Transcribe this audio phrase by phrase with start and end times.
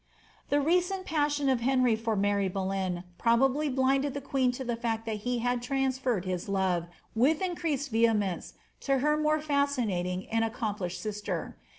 [0.49, 5.05] The recent passion of Henry for Mary Boleyn probably blinded the queen to the fact
[5.05, 10.43] that he had transferred his love, with increased vehe mence, to her more foscinating and
[10.43, 11.55] accomplished sister.